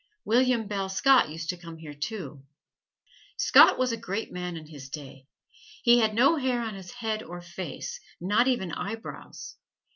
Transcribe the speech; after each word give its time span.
William 0.25 0.65
Bell 0.65 0.89
Scott 0.89 1.29
used 1.29 1.49
to 1.49 1.57
come 1.57 1.77
here, 1.77 1.93
too. 1.93 2.41
Scott 3.37 3.77
was 3.77 3.91
a 3.91 3.97
great 3.97 4.31
man 4.31 4.57
in 4.57 4.65
his 4.65 4.89
day. 4.89 5.27
He 5.83 5.99
had 5.99 6.15
no 6.15 6.37
hair 6.37 6.59
on 6.63 6.73
his 6.73 6.89
head 6.89 7.21
or 7.21 7.39
face, 7.39 7.99
not 8.19 8.47
even 8.47 8.71
eyebrows. 8.71 9.57